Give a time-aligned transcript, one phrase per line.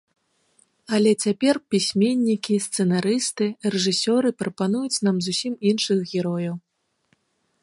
[0.97, 3.45] Але цяпер пісьменнікі, сцэнарысты,
[3.77, 6.55] рэжысёры прапануюць нам зусім іншых герояў.